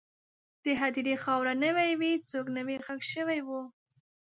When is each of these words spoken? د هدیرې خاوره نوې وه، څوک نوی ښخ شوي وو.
د 0.63 0.65
هدیرې 0.81 1.15
خاوره 1.23 1.53
نوې 1.63 1.89
وه، 1.99 2.11
څوک 2.29 2.45
نوی 2.57 2.77
ښخ 2.85 3.01
شوي 3.13 3.39
وو. 3.47 3.61